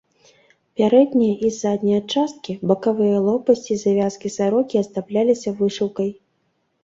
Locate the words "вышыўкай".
5.63-6.09